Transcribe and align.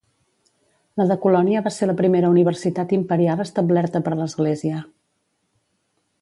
La 1.01 1.05
de 1.11 1.17
Colònia 1.25 1.61
va 1.67 1.73
ser 1.75 1.89
la 1.91 1.95
primera 1.99 2.31
universitat 2.35 2.95
imperial 2.97 3.45
establerta 3.45 4.03
per 4.09 4.15
l'Església. 4.23 4.81